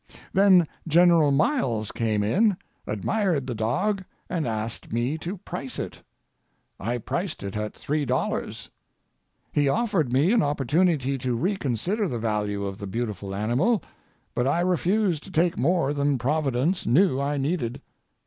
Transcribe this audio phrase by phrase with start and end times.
[0.33, 2.57] Then General Miles came in,
[2.87, 6.01] admired the dog, and asked me to price it.
[6.79, 8.69] I priced it at $3.
[9.51, 13.83] He offered me an opportunity to reconsider the value of the beautiful animal,
[14.33, 17.79] but I refused to take more than Providence knew I needed.